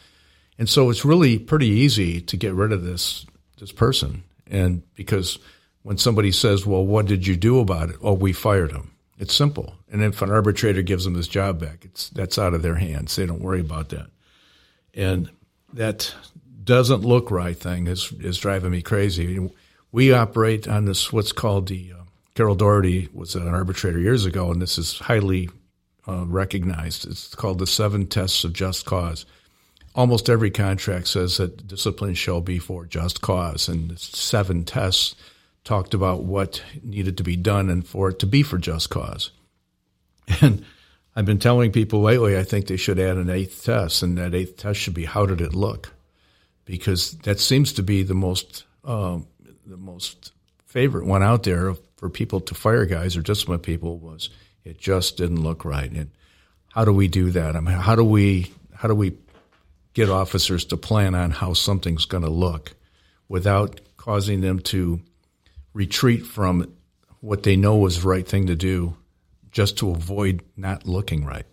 And 0.57 0.67
so 0.67 0.89
it's 0.89 1.05
really 1.05 1.37
pretty 1.37 1.67
easy 1.67 2.19
to 2.21 2.35
get 2.35 2.53
rid 2.53 2.71
of 2.71 2.83
this 2.83 3.27
this 3.59 3.71
person. 3.71 4.23
And 4.49 4.81
because 4.95 5.37
when 5.83 5.97
somebody 5.97 6.31
says, 6.31 6.65
"Well, 6.65 6.85
what 6.85 7.05
did 7.05 7.27
you 7.27 7.35
do 7.35 7.59
about 7.59 7.89
it?" 7.89 7.97
Oh, 8.01 8.13
we 8.13 8.33
fired 8.33 8.71
him. 8.71 8.94
It's 9.17 9.33
simple. 9.33 9.75
And 9.89 10.03
if 10.03 10.21
an 10.21 10.31
arbitrator 10.31 10.81
gives 10.81 11.05
them 11.05 11.15
his 11.15 11.27
job 11.27 11.59
back, 11.59 11.85
it's 11.85 12.09
that's 12.09 12.37
out 12.37 12.53
of 12.53 12.61
their 12.61 12.75
hands. 12.75 13.15
They 13.15 13.25
don't 13.25 13.41
worry 13.41 13.61
about 13.61 13.89
that. 13.89 14.07
And 14.93 15.29
that 15.73 16.13
doesn't 16.63 17.01
look 17.01 17.31
right 17.31 17.57
thing 17.57 17.87
is 17.87 18.11
is 18.19 18.37
driving 18.37 18.71
me 18.71 18.81
crazy 18.81 19.49
we 19.95 20.11
operate 20.11 20.67
on 20.67 20.83
this 20.83 21.13
what's 21.13 21.31
called 21.31 21.69
the 21.69 21.93
uh, 21.93 22.03
Carroll 22.33 22.55
Daugherty 22.55 23.07
was 23.13 23.33
an 23.33 23.47
arbitrator 23.47 23.97
years 23.97 24.25
ago, 24.25 24.51
and 24.51 24.61
this 24.61 24.77
is 24.77 24.99
highly 24.99 25.49
uh, 26.05 26.25
recognized. 26.27 27.07
It's 27.07 27.33
called 27.33 27.59
the 27.59 27.65
seven 27.65 28.05
tests 28.05 28.43
of 28.43 28.51
just 28.51 28.85
cause. 28.85 29.25
Almost 29.95 30.29
every 30.29 30.51
contract 30.51 31.07
says 31.07 31.37
that 31.37 31.65
discipline 31.65 32.13
shall 32.13 32.41
be 32.41 32.59
for 32.59 32.85
just 32.85 33.21
cause, 33.21 33.69
and 33.69 33.97
seven 33.97 34.65
tests 34.65 35.15
talked 35.65 35.93
about 35.93 36.23
what 36.23 36.63
needed 36.81 37.17
to 37.17 37.23
be 37.23 37.35
done 37.35 37.69
and 37.69 37.85
for 37.85 38.09
it 38.09 38.19
to 38.19 38.25
be 38.25 38.43
for 38.43 38.57
just 38.57 38.89
cause. 38.89 39.31
And 40.41 40.65
I've 41.15 41.25
been 41.25 41.39
telling 41.39 41.71
people 41.71 42.01
lately, 42.01 42.37
I 42.37 42.43
think 42.43 42.67
they 42.67 42.77
should 42.77 42.99
add 42.99 43.17
an 43.17 43.29
eighth 43.29 43.63
test, 43.63 44.03
and 44.03 44.17
that 44.17 44.33
eighth 44.33 44.57
test 44.57 44.79
should 44.79 44.93
be 44.93 45.05
how 45.05 45.25
did 45.25 45.39
it 45.39 45.55
look? 45.55 45.93
Because 46.65 47.11
that 47.19 47.39
seems 47.39 47.73
to 47.73 47.83
be 47.83 48.03
the 48.03 48.15
most 48.15 48.65
um, 48.83 49.27
the 49.65 49.77
most 49.77 50.33
favorite 50.65 51.05
one 51.05 51.23
out 51.23 51.43
there 51.43 51.73
for 51.95 52.09
people 52.09 52.41
to 52.41 52.53
fire 52.53 52.85
guys 52.85 53.15
or 53.15 53.21
discipline 53.21 53.59
people 53.59 53.97
was 53.97 54.29
it 54.63 54.77
just 54.77 55.15
didn't 55.17 55.41
look 55.41 55.63
right. 55.63 55.89
And 55.89 56.11
how 56.73 56.83
do 56.83 56.91
we 56.91 57.07
do 57.07 57.31
that? 57.31 57.55
I 57.55 57.61
mean, 57.61 57.75
how 57.75 57.95
do 57.95 58.03
we 58.03 58.51
how 58.73 58.87
do 58.87 58.95
we 58.95 59.17
get 59.93 60.09
officers 60.09 60.65
to 60.65 60.77
plan 60.77 61.15
on 61.15 61.31
how 61.31 61.53
something's 61.53 62.05
going 62.05 62.23
to 62.23 62.29
look 62.29 62.73
without 63.29 63.79
causing 63.95 64.41
them 64.41 64.59
to 64.59 64.99
retreat 65.75 66.25
from 66.25 66.73
what 67.19 67.43
they 67.43 67.55
know 67.55 67.75
was 67.75 68.01
the 68.01 68.07
right 68.07 68.27
thing 68.27 68.47
to 68.47 68.55
do 68.55 68.95
just 69.51 69.77
to 69.77 69.91
avoid 69.91 70.41
not 70.57 70.87
looking 70.87 71.23
right. 71.23 71.45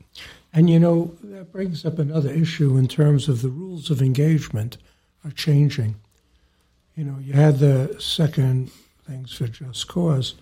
And 0.54 0.70
you 0.70 0.78
know, 0.78 1.16
that 1.24 1.52
brings 1.52 1.84
up 1.84 1.98
another 1.98 2.30
issue 2.30 2.76
in 2.76 2.88
terms 2.88 3.28
of 3.28 3.42
the 3.42 3.48
rules 3.48 3.90
of 3.90 4.00
engagement 4.00 4.78
are 5.24 5.30
changing. 5.30 5.96
You 6.94 7.04
know, 7.04 7.18
you 7.18 7.32
had 7.32 7.58
the 7.58 7.96
second 7.98 8.70
things 9.06 9.32
for 9.34 9.48
just 9.48 9.88
cause. 9.88 10.34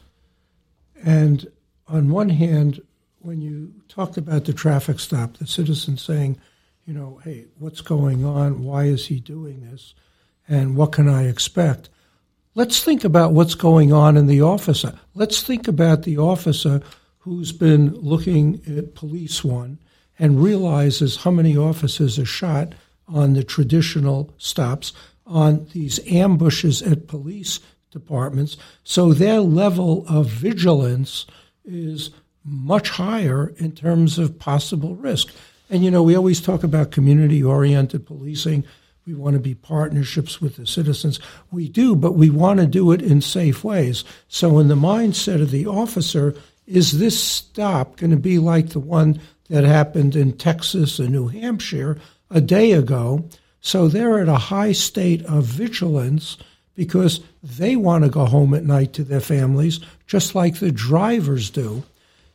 And 1.02 1.50
on 1.88 2.10
one 2.10 2.28
hand, 2.28 2.82
when 3.20 3.40
you 3.40 3.72
talked 3.88 4.16
about 4.16 4.44
the 4.44 4.52
traffic 4.52 4.98
stop, 4.98 5.36
the 5.36 5.46
citizen 5.46 5.96
saying, 5.96 6.38
you 6.86 6.92
know, 6.92 7.20
hey, 7.24 7.46
what's 7.58 7.80
going 7.80 8.24
on? 8.24 8.64
Why 8.64 8.84
is 8.84 9.06
he 9.06 9.20
doing 9.20 9.70
this? 9.70 9.94
And 10.48 10.76
what 10.76 10.92
can 10.92 11.08
I 11.08 11.28
expect? 11.28 11.88
Let's 12.56 12.82
think 12.82 13.04
about 13.04 13.32
what's 13.32 13.54
going 13.54 13.92
on 13.92 14.16
in 14.16 14.26
the 14.26 14.42
officer. 14.42 14.98
Let's 15.14 15.40
think 15.42 15.68
about 15.68 16.02
the 16.02 16.18
officer 16.18 16.82
who's 17.18 17.52
been 17.52 17.94
looking 17.94 18.60
at 18.66 18.96
police 18.96 19.44
one 19.44 19.78
and 20.18 20.42
realizes 20.42 21.16
how 21.16 21.30
many 21.30 21.56
officers 21.56 22.18
are 22.18 22.24
shot 22.24 22.74
on 23.06 23.34
the 23.34 23.44
traditional 23.44 24.34
stops, 24.36 24.92
on 25.26 25.68
these 25.72 26.00
ambushes 26.08 26.82
at 26.82 27.06
police 27.06 27.60
departments. 27.92 28.56
So 28.82 29.12
their 29.12 29.40
level 29.40 30.04
of 30.08 30.26
vigilance 30.26 31.26
is 31.64 32.10
much 32.44 32.90
higher 32.90 33.54
in 33.58 33.72
terms 33.72 34.18
of 34.18 34.40
possible 34.40 34.96
risk. 34.96 35.32
And 35.68 35.84
you 35.84 35.90
know, 35.90 36.02
we 36.02 36.16
always 36.16 36.40
talk 36.40 36.64
about 36.64 36.90
community 36.90 37.44
oriented 37.44 38.06
policing. 38.06 38.64
We 39.10 39.16
want 39.16 39.34
to 39.34 39.40
be 39.40 39.56
partnerships 39.56 40.40
with 40.40 40.54
the 40.54 40.68
citizens. 40.68 41.18
We 41.50 41.68
do, 41.68 41.96
but 41.96 42.12
we 42.12 42.30
want 42.30 42.60
to 42.60 42.66
do 42.66 42.92
it 42.92 43.02
in 43.02 43.20
safe 43.20 43.64
ways. 43.64 44.04
So, 44.28 44.60
in 44.60 44.68
the 44.68 44.76
mindset 44.76 45.42
of 45.42 45.50
the 45.50 45.66
officer, 45.66 46.32
is 46.64 47.00
this 47.00 47.18
stop 47.20 47.96
going 47.96 48.12
to 48.12 48.16
be 48.16 48.38
like 48.38 48.68
the 48.68 48.78
one 48.78 49.20
that 49.48 49.64
happened 49.64 50.14
in 50.14 50.34
Texas 50.34 51.00
and 51.00 51.10
New 51.10 51.26
Hampshire 51.26 51.98
a 52.30 52.40
day 52.40 52.70
ago? 52.70 53.24
So, 53.60 53.88
they're 53.88 54.20
at 54.20 54.28
a 54.28 54.36
high 54.36 54.70
state 54.70 55.24
of 55.24 55.42
vigilance 55.42 56.36
because 56.76 57.18
they 57.42 57.74
want 57.74 58.04
to 58.04 58.10
go 58.10 58.26
home 58.26 58.54
at 58.54 58.64
night 58.64 58.92
to 58.92 59.02
their 59.02 59.18
families, 59.18 59.80
just 60.06 60.36
like 60.36 60.60
the 60.60 60.70
drivers 60.70 61.50
do. 61.50 61.82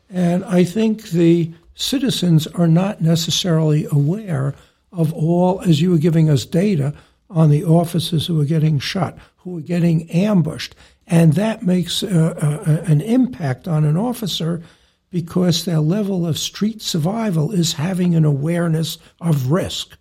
And 0.10 0.44
I 0.44 0.66
think 0.66 1.04
the 1.04 1.54
citizens 1.74 2.48
are 2.48 2.68
not 2.68 3.00
necessarily 3.00 3.88
aware 3.90 4.56
of 4.96 5.14
all, 5.14 5.62
as 5.62 5.82
you 5.82 5.92
were 5.92 5.98
giving 5.98 6.30
us 6.30 6.46
data 6.46 6.94
on 7.30 7.50
the 7.50 7.64
officers 7.64 8.28
who 8.28 8.40
are 8.40 8.46
getting 8.46 8.80
shot, 8.80 9.18
who 9.38 9.58
are 9.58 9.62
getting 9.62 10.10
ambushed. 10.10 10.76
And 11.08 11.34
that 11.34 11.64
makes 11.64 12.02
uh, 12.02 12.34
uh, 12.68 12.92
an 12.92 13.02
impact 13.02 13.68
on 13.68 13.84
an 13.84 13.98
officer 13.98 14.62
because 15.10 15.66
their 15.66 15.80
level 15.80 16.26
of 16.26 16.38
street 16.38 16.82
survival 16.82 17.52
is 17.52 17.74
having 17.74 18.16
an 18.16 18.26
awareness 18.26 18.98
of 19.22 19.52
risk. 19.52 19.98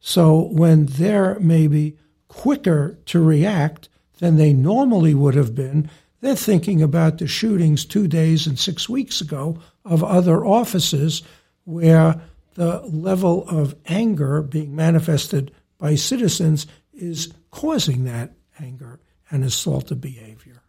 So 0.00 0.48
when 0.52 0.86
they're 0.86 1.38
maybe 1.40 1.96
quicker 2.28 2.98
to 3.06 3.22
react 3.22 3.88
than 4.18 4.36
they 4.36 4.52
normally 4.52 5.14
would 5.14 5.34
have 5.34 5.54
been, 5.54 5.90
they're 6.20 6.36
thinking 6.36 6.82
about 6.82 7.18
the 7.18 7.26
shootings 7.26 7.84
two 7.84 8.08
days 8.08 8.46
and 8.46 8.58
six 8.58 8.88
weeks 8.88 9.20
ago 9.20 9.58
of 9.84 10.02
other 10.02 10.44
officers 10.44 11.22
where 11.64 12.20
the 12.58 12.80
level 12.80 13.48
of 13.48 13.76
anger 13.86 14.42
being 14.42 14.74
manifested 14.74 15.52
by 15.78 15.94
citizens 15.94 16.66
is 16.92 17.32
causing 17.52 18.02
that 18.02 18.32
anger 18.58 18.98
and 19.30 19.44
assaultive 19.44 20.00
behavior. 20.00 20.60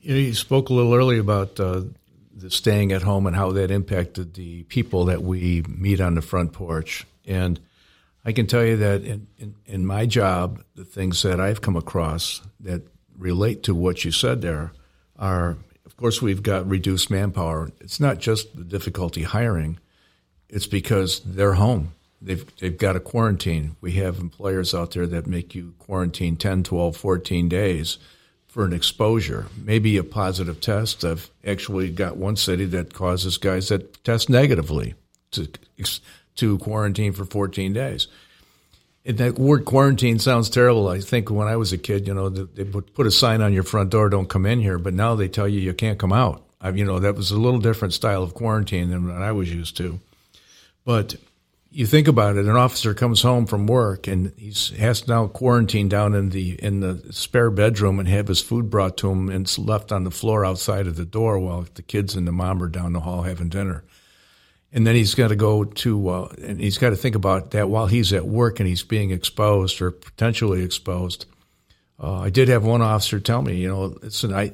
You, 0.00 0.14
know, 0.14 0.20
you 0.20 0.34
spoke 0.34 0.68
a 0.68 0.72
little 0.72 0.94
earlier 0.94 1.20
about 1.20 1.58
uh, 1.58 1.82
the 2.32 2.48
staying 2.48 2.92
at 2.92 3.02
home 3.02 3.26
and 3.26 3.34
how 3.34 3.50
that 3.52 3.72
impacted 3.72 4.34
the 4.34 4.62
people 4.64 5.06
that 5.06 5.20
we 5.20 5.64
meet 5.66 6.00
on 6.00 6.14
the 6.14 6.22
front 6.22 6.52
porch. 6.52 7.04
And 7.26 7.58
I 8.24 8.30
can 8.30 8.46
tell 8.46 8.64
you 8.64 8.76
that 8.76 9.02
in, 9.02 9.26
in, 9.38 9.56
in 9.66 9.84
my 9.84 10.06
job, 10.06 10.62
the 10.76 10.84
things 10.84 11.22
that 11.22 11.40
I've 11.40 11.60
come 11.60 11.74
across 11.74 12.40
that 12.60 12.82
relate 13.18 13.64
to 13.64 13.74
what 13.74 14.04
you 14.04 14.12
said 14.12 14.42
there 14.42 14.70
are, 15.18 15.56
of 15.84 15.96
course, 15.96 16.22
we've 16.22 16.44
got 16.44 16.70
reduced 16.70 17.10
manpower. 17.10 17.72
It's 17.80 17.98
not 17.98 18.20
just 18.20 18.56
the 18.56 18.62
difficulty 18.62 19.24
hiring; 19.24 19.80
it's 20.48 20.66
because 20.66 21.20
they're 21.20 21.54
home. 21.54 21.94
They've 22.22 22.46
they've 22.58 22.76
got 22.78 22.96
a 22.96 23.00
quarantine. 23.00 23.76
We 23.80 23.92
have 23.94 24.18
employers 24.18 24.74
out 24.74 24.92
there 24.92 25.06
that 25.08 25.26
make 25.26 25.54
you 25.54 25.74
quarantine 25.78 26.36
10, 26.36 26.64
12, 26.64 26.96
14 26.96 27.48
days 27.48 27.98
for 28.48 28.64
an 28.64 28.72
exposure, 28.72 29.46
maybe 29.56 29.96
a 29.98 30.04
positive 30.04 30.60
test. 30.60 31.04
I've 31.04 31.30
actually 31.46 31.90
got 31.90 32.16
one 32.16 32.36
city 32.36 32.64
that 32.66 32.94
causes 32.94 33.38
guys 33.38 33.68
that 33.68 34.02
test 34.04 34.30
negatively 34.30 34.94
to 35.32 35.48
to 36.36 36.58
quarantine 36.58 37.12
for 37.12 37.24
14 37.24 37.72
days 37.74 38.08
And 39.04 39.18
that 39.18 39.38
word 39.38 39.64
quarantine 39.66 40.18
sounds 40.20 40.50
terrible. 40.50 40.88
I 40.88 41.00
think 41.00 41.30
when 41.30 41.48
I 41.48 41.56
was 41.56 41.72
a 41.72 41.78
kid, 41.78 42.06
you 42.08 42.14
know, 42.14 42.28
they 42.30 42.64
put 42.64 43.06
a 43.06 43.10
sign 43.12 43.42
on 43.42 43.52
your 43.52 43.64
front 43.64 43.90
door, 43.90 44.08
"Don't 44.10 44.28
come 44.28 44.46
in 44.46 44.60
here," 44.60 44.78
but 44.78 44.94
now 44.94 45.14
they 45.16 45.28
tell 45.28 45.48
you 45.48 45.60
you 45.60 45.74
can't 45.74 45.98
come 45.98 46.12
out. 46.12 46.44
I, 46.60 46.70
you 46.70 46.84
know, 46.84 47.00
that 47.00 47.16
was 47.16 47.30
a 47.32 47.38
little 47.38 47.60
different 47.60 47.94
style 47.94 48.22
of 48.22 48.34
quarantine 48.34 48.90
than 48.90 49.08
what 49.08 49.22
I 49.22 49.32
was 49.32 49.52
used 49.52 49.76
to. 49.78 50.00
But 50.86 51.16
you 51.70 51.84
think 51.84 52.08
about 52.08 52.36
it, 52.36 52.46
an 52.46 52.56
officer 52.56 52.94
comes 52.94 53.20
home 53.20 53.44
from 53.44 53.66
work 53.66 54.06
and 54.06 54.32
he 54.38 54.54
has 54.78 55.02
to 55.02 55.10
now 55.10 55.26
quarantine 55.26 55.90
down 55.90 56.14
in 56.14 56.30
the 56.30 56.52
in 56.64 56.80
the 56.80 57.12
spare 57.12 57.50
bedroom 57.50 57.98
and 57.98 58.08
have 58.08 58.28
his 58.28 58.40
food 58.40 58.70
brought 58.70 58.96
to 58.98 59.10
him 59.10 59.28
and 59.28 59.44
it's 59.44 59.58
left 59.58 59.92
on 59.92 60.04
the 60.04 60.10
floor 60.10 60.46
outside 60.46 60.86
of 60.86 60.96
the 60.96 61.04
door 61.04 61.38
while 61.38 61.66
the 61.74 61.82
kids 61.82 62.14
and 62.14 62.26
the 62.26 62.32
mom 62.32 62.62
are 62.62 62.68
down 62.68 62.94
the 62.94 63.00
hall 63.00 63.22
having 63.22 63.50
dinner 63.50 63.84
and 64.72 64.86
then 64.86 64.94
he's 64.94 65.14
got 65.14 65.28
to 65.28 65.36
go 65.36 65.64
to 65.64 66.08
uh, 66.08 66.28
and 66.42 66.60
he's 66.60 66.78
got 66.78 66.90
to 66.90 66.96
think 66.96 67.14
about 67.14 67.52
that 67.52 67.68
while 67.70 67.86
he's 67.86 68.12
at 68.12 68.26
work 68.26 68.60
and 68.60 68.68
he's 68.68 68.82
being 68.82 69.10
exposed 69.10 69.80
or 69.80 69.90
potentially 69.90 70.62
exposed. 70.62 71.26
Uh, 71.98 72.20
I 72.20 72.30
did 72.30 72.48
have 72.48 72.64
one 72.64 72.82
officer 72.82 73.18
tell 73.18 73.40
me, 73.40 73.56
you 73.56 73.68
know, 73.68 73.96
listen, 74.02 74.34
I 74.34 74.52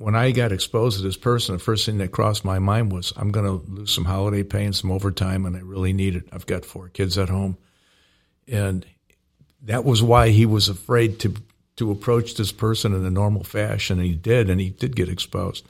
when 0.00 0.16
I 0.16 0.30
got 0.30 0.50
exposed 0.50 0.96
to 0.96 1.02
this 1.02 1.18
person, 1.18 1.56
the 1.56 1.58
first 1.58 1.84
thing 1.84 1.98
that 1.98 2.10
crossed 2.10 2.42
my 2.42 2.58
mind 2.58 2.90
was 2.90 3.12
I'm 3.18 3.30
going 3.30 3.44
to 3.44 3.70
lose 3.70 3.92
some 3.92 4.06
holiday 4.06 4.42
pay 4.42 4.64
and 4.64 4.74
some 4.74 4.90
overtime, 4.90 5.44
and 5.44 5.54
I 5.54 5.60
really 5.60 5.92
need 5.92 6.16
it. 6.16 6.26
I've 6.32 6.46
got 6.46 6.64
four 6.64 6.88
kids 6.88 7.18
at 7.18 7.28
home, 7.28 7.58
and 8.48 8.86
that 9.60 9.84
was 9.84 10.02
why 10.02 10.30
he 10.30 10.46
was 10.46 10.70
afraid 10.70 11.20
to 11.20 11.34
to 11.76 11.90
approach 11.90 12.34
this 12.34 12.50
person 12.50 12.94
in 12.94 13.04
a 13.04 13.10
normal 13.10 13.44
fashion, 13.44 13.98
and 13.98 14.06
he 14.06 14.14
did, 14.14 14.48
and 14.48 14.58
he 14.58 14.70
did 14.70 14.96
get 14.96 15.10
exposed. 15.10 15.66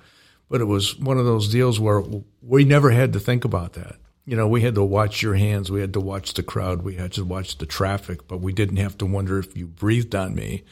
But 0.49 0.61
it 0.61 0.67
was 0.67 0.97
one 0.97 1.19
of 1.19 1.25
those 1.25 1.49
deals 1.49 1.81
where 1.81 2.03
we 2.41 2.65
never 2.65 2.91
had 2.91 3.13
to 3.15 3.21
think 3.21 3.45
about 3.45 3.73
that. 3.73 3.97
You 4.27 4.37
know, 4.37 4.47
we 4.47 4.61
had 4.61 4.77
to 4.77 4.85
watch 4.85 5.23
your 5.23 5.35
hands, 5.35 5.73
we 5.73 5.81
had 5.81 5.93
to 5.95 6.01
watch 6.01 6.35
the 6.35 6.45
crowd, 6.45 6.83
we 6.83 6.95
had 6.95 7.13
to 7.15 7.25
watch 7.25 7.59
the 7.59 7.67
traffic, 7.67 8.29
but 8.29 8.41
we 8.41 8.53
didn't 8.53 8.77
have 8.77 8.97
to 8.99 9.07
wonder 9.07 9.41
if 9.41 9.57
you 9.57 9.67
breathed 9.67 10.15
on 10.15 10.37
me 10.37 10.63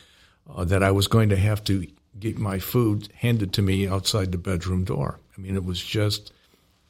uh, 0.48 0.64
that 0.64 0.84
I 0.84 0.92
was 0.92 1.08
going 1.08 1.28
to 1.30 1.36
have 1.36 1.64
to 1.64 1.86
get 2.20 2.38
my 2.38 2.58
food 2.58 3.08
handed 3.16 3.52
to 3.54 3.62
me 3.62 3.86
outside 3.88 4.32
the 4.32 4.38
bedroom 4.38 4.84
door. 4.84 5.18
I 5.36 5.40
mean, 5.40 5.56
it 5.56 5.64
was 5.64 5.82
just 5.82 6.32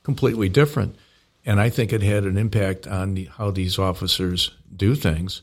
completely 0.03 0.49
different. 0.49 0.97
And 1.45 1.61
I 1.61 1.71
think 1.71 1.93
it 1.93 2.03
had 2.03 2.25
an 2.25 2.37
impact 2.37 2.87
on 2.87 3.15
the, 3.15 3.25
how 3.25 3.51
these 3.51 3.79
officers 3.79 4.51
do 4.75 4.95
things. 4.95 5.43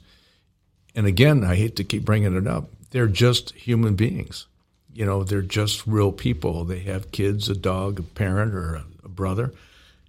And 0.96 1.06
again, 1.06 1.44
I 1.44 1.56
hate 1.56 1.76
to 1.78 1.84
keep 1.84 2.06
bringing 2.06 2.36
it 2.36 2.48
up. 2.48 2.70
They're 2.92 3.08
just 3.08 3.52
human 3.52 3.96
beings 3.96 4.48
you 4.96 5.06
know, 5.06 5.26
they're 5.26 5.42
just 5.42 5.86
real 5.86 6.14
people. 6.14 6.64
They 6.64 6.80
have 6.80 7.12
kids, 7.12 7.50
a 7.50 7.54
dog, 7.54 8.00
a 8.00 8.04
parent, 8.04 8.56
or 8.56 8.76
a, 8.76 8.86
a 9.04 9.10
brother, 9.10 9.54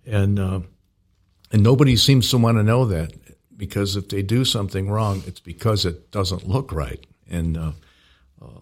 and 0.07 0.39
uh, 0.39 0.61
and 1.51 1.63
nobody 1.63 1.97
seems 1.97 2.31
to 2.31 2.39
want 2.39 2.57
to 2.59 2.63
know 2.63 2.85
that 2.87 3.13
because 3.57 3.97
if 3.97 4.09
they 4.09 4.23
do 4.23 4.45
something 4.45 4.89
wrong, 4.89 5.25
it's 5.27 5.41
because 5.41 5.85
it 5.85 6.13
doesn't 6.13 6.49
look 6.49 6.71
right, 6.71 7.05
and 7.29 7.59
uh, 7.59 7.73
uh, 8.41 8.61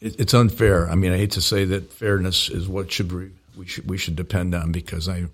it, 0.00 0.20
it's 0.20 0.34
unfair. 0.34 0.88
I 0.88 0.94
mean, 0.94 1.12
I 1.12 1.16
hate 1.16 1.32
to 1.32 1.40
say 1.40 1.64
that 1.66 1.92
fairness 1.92 2.48
is 2.48 2.68
what 2.68 2.90
should 2.92 3.12
we, 3.12 3.30
we 3.56 3.66
should 3.66 3.88
we 3.88 3.98
should 3.98 4.16
depend 4.16 4.54
on 4.54 4.72
because 4.72 5.08
I 5.08 5.26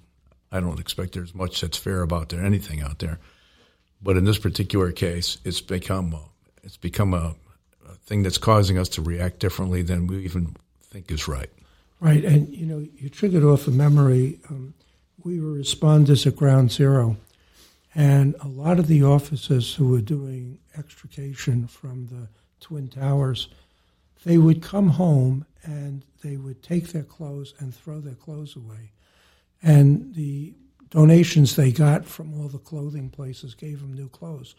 I 0.51 0.61
don't 0.61 0.81
expect 0.81 1.13
there's 1.13 1.35
much 1.35 1.61
that's 1.61 1.79
fair 1.79 2.03
about 2.03 2.29
there 2.29 2.45
anything 2.45 2.83
out 2.83 2.99
there, 2.99 3.19
but 4.03 4.17
in 4.17 4.25
this 4.25 4.39
particular 4.39 4.93
case, 4.93 5.39
it's 5.45 5.61
become 5.61 6.17
it's 6.63 6.77
become 6.77 7.15
a 7.15 7.35
thing 8.05 8.23
that's 8.23 8.39
causing 8.39 8.79
us 8.79 8.89
to 8.91 9.03
react 9.03 9.39
differently 9.39 9.83
than 9.83 10.07
we 10.07 10.25
even 10.25 10.57
think 10.83 11.11
is 11.11 11.29
right. 11.29 11.51
Right, 12.01 12.25
and 12.25 12.49
you 12.49 12.67
know, 12.67 12.87
you 12.97 13.09
triggered 13.09 13.45
off 13.45 13.69
a 13.69 13.71
memory. 13.71 14.41
Um, 14.51 14.75
we 15.23 15.41
were 15.41 15.57
responders 15.57 16.27
at 16.27 16.35
Ground 16.35 16.73
Zero, 16.73 17.17
and 17.95 18.35
a 18.41 18.49
lot 18.49 18.79
of 18.81 18.89
the 18.89 19.05
officers 19.05 19.75
who 19.75 19.89
were 19.89 20.01
doing 20.01 20.59
extrication 20.77 21.69
from 21.69 22.07
the 22.07 22.29
Twin 22.61 22.89
Towers 22.89 23.49
they 24.25 24.39
would 24.39 24.63
come 24.63 24.89
home 24.89 25.47
and 25.65 26.05
they 26.23 26.37
would 26.37 26.63
take 26.63 26.89
their 26.89 27.03
clothes 27.03 27.55
and 27.59 27.75
throw 27.75 28.01
their 28.01 28.15
clothes 28.15 28.57
away. 28.57 28.93
And 29.63 30.15
the 30.15 30.55
donations 30.91 31.57
they 31.57 31.73
got 31.73 32.05
from 32.05 32.39
all 32.39 32.49
the 32.49 32.59
clothing 32.59 33.11
places 33.11 33.55
gave 33.55 33.81
them 33.81 33.95
new 33.95 34.09
clothes 34.09 34.55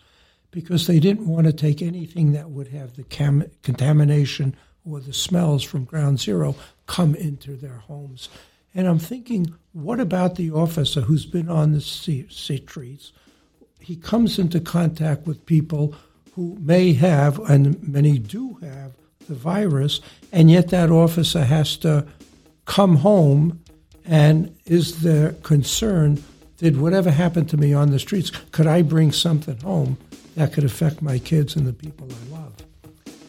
because 0.51 0.87
they 0.87 0.99
didn't 0.99 1.27
want 1.27 1.47
to 1.47 1.53
take 1.53 1.81
anything 1.81 2.31
that 2.33 2.49
would 2.49 2.67
have 2.69 2.95
the 2.95 3.03
cam- 3.03 3.49
contamination 3.63 4.55
or 4.85 4.99
the 4.99 5.13
smells 5.13 5.63
from 5.63 5.85
ground 5.85 6.19
zero 6.19 6.55
come 6.85 7.15
into 7.15 7.55
their 7.55 7.77
homes. 7.77 8.29
And 8.75 8.87
I'm 8.87 8.99
thinking, 8.99 9.53
what 9.71 9.99
about 9.99 10.35
the 10.35 10.51
officer 10.51 11.01
who's 11.01 11.25
been 11.25 11.49
on 11.49 11.71
the 11.71 11.81
streets? 11.81 13.11
He 13.79 13.95
comes 13.95 14.39
into 14.39 14.59
contact 14.59 15.27
with 15.27 15.45
people 15.45 15.95
who 16.33 16.57
may 16.59 16.93
have, 16.93 17.39
and 17.49 17.87
many 17.87 18.17
do 18.17 18.55
have, 18.61 18.93
the 19.27 19.35
virus, 19.35 20.01
and 20.31 20.49
yet 20.49 20.69
that 20.69 20.89
officer 20.89 21.43
has 21.43 21.77
to 21.77 22.05
come 22.65 22.97
home 22.97 23.59
and 24.05 24.55
is 24.65 25.01
there 25.01 25.33
concern 25.43 26.21
did 26.57 26.79
whatever 26.79 27.11
happened 27.11 27.49
to 27.49 27.57
me 27.57 27.73
on 27.73 27.91
the 27.91 27.99
streets, 27.99 28.29
could 28.51 28.67
I 28.67 28.83
bring 28.83 29.11
something 29.11 29.59
home 29.59 29.97
that 30.35 30.53
could 30.53 30.63
affect 30.63 31.01
my 31.01 31.19
kids 31.19 31.55
and 31.55 31.67
the 31.67 31.73
people 31.73 32.07
I 32.09 32.37
love? 32.37 32.53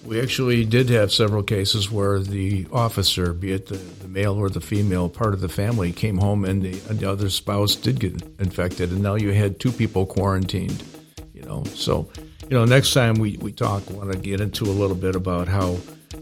We 0.05 0.21
actually 0.21 0.65
did 0.65 0.91
have 0.91 1.11
several 1.11 1.43
cases 1.43 1.91
where 1.91 2.21
the 2.21 2.67
officer, 2.71 3.33
be 3.33 3.53
it 3.53 3.67
the, 3.67 3.77
the 3.77 4.09
male 4.09 4.35
or 4.35 4.51
the 4.51 4.61
female 4.61 5.09
part 5.09 5.33
of 5.35 5.41
the 5.41 5.49
family, 5.49 5.93
came 5.93 6.19
home 6.19 6.45
and 6.45 6.63
the, 6.63 6.81
and 6.89 7.01
the 7.01 7.11
other 7.11 7.31
spouse 7.31 7.75
did 7.75 7.99
get 7.99 8.23
infected, 8.39 8.93
and 8.93 9.03
now 9.03 9.15
you 9.15 9.33
had 9.33 9.59
two 9.59 9.73
people 9.73 10.07
quarantined. 10.07 10.85
You 11.33 11.43
know, 11.43 11.65
so 11.65 12.09
you 12.49 12.59
know, 12.59 12.65
next 12.65 12.93
time 12.93 13.15
we, 13.15 13.37
we 13.39 13.53
talk, 13.53 13.83
I 13.91 13.95
want 13.95 14.13
to 14.13 14.19
get 14.19 14.41
into 14.41 14.65
a 14.65 14.67
little 14.67 14.97
bit 14.97 15.17
about 15.17 15.49
how 15.49 15.79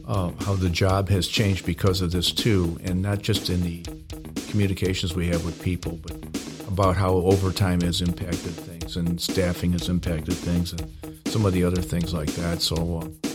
uh, 0.07 0.33
how 0.41 0.55
the 0.55 0.71
job 0.71 1.09
has 1.11 1.29
changed 1.29 1.67
because 1.67 2.00
of 2.00 2.11
this 2.12 2.33
too, 2.33 2.79
and 2.83 3.02
not 3.02 3.23
just 3.23 3.50
in 3.50 3.62
the 3.62 3.85
communications 4.50 5.14
we 5.14 5.29
have 5.29 5.45
with 5.45 5.61
people, 5.62 5.99
but 6.02 6.17
about 6.67 6.97
how 6.97 7.12
overtime 7.12 7.81
has 7.83 8.00
impacted 8.00 8.55
things 8.55 8.97
and 8.97 9.21
staffing 9.21 9.73
has 9.73 9.88
impacted 9.88 10.35
things 10.35 10.73
and 10.73 10.91
some 11.26 11.45
of 11.45 11.52
the 11.52 11.64
other 11.64 11.83
things 11.83 12.14
like 12.14 12.31
that. 12.35 12.62
So. 12.62 13.02
Uh, 13.02 13.31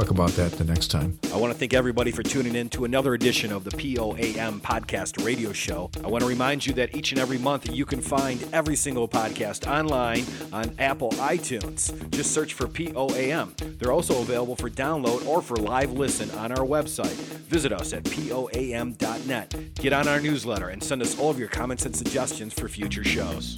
talk 0.00 0.10
about 0.10 0.30
that 0.30 0.50
the 0.52 0.64
next 0.64 0.90
time. 0.90 1.16
I 1.32 1.36
want 1.36 1.52
to 1.52 1.58
thank 1.58 1.72
everybody 1.72 2.10
for 2.10 2.24
tuning 2.24 2.56
in 2.56 2.68
to 2.70 2.84
another 2.84 3.14
edition 3.14 3.52
of 3.52 3.62
the 3.62 3.70
POAM 3.70 4.60
Podcast 4.60 5.24
Radio 5.24 5.52
Show. 5.52 5.88
I 6.02 6.08
want 6.08 6.22
to 6.22 6.28
remind 6.28 6.66
you 6.66 6.72
that 6.72 6.96
each 6.96 7.12
and 7.12 7.20
every 7.20 7.38
month 7.38 7.70
you 7.70 7.86
can 7.86 8.00
find 8.00 8.44
every 8.52 8.74
single 8.74 9.06
podcast 9.06 9.70
online 9.70 10.24
on 10.52 10.74
Apple 10.80 11.12
iTunes. 11.12 12.10
Just 12.10 12.32
search 12.32 12.54
for 12.54 12.66
POAM. 12.66 13.78
They're 13.78 13.92
also 13.92 14.20
available 14.20 14.56
for 14.56 14.68
download 14.68 15.24
or 15.28 15.40
for 15.40 15.54
live 15.54 15.92
listen 15.92 16.28
on 16.32 16.50
our 16.50 16.66
website. 16.66 17.14
Visit 17.46 17.72
us 17.72 17.92
at 17.92 18.02
POAM.net. 18.02 19.74
Get 19.76 19.92
on 19.92 20.08
our 20.08 20.20
newsletter 20.20 20.70
and 20.70 20.82
send 20.82 21.02
us 21.02 21.16
all 21.20 21.30
of 21.30 21.38
your 21.38 21.48
comments 21.48 21.86
and 21.86 21.94
suggestions 21.94 22.52
for 22.52 22.68
future 22.68 23.04
shows. 23.04 23.54